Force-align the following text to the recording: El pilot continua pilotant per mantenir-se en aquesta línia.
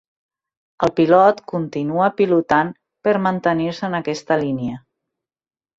El 0.87 0.91
pilot 0.99 1.43
continua 1.51 2.09
pilotant 2.23 2.73
per 3.09 3.15
mantenir-se 3.29 3.87
en 3.91 4.01
aquesta 4.03 4.43
línia. 4.47 4.85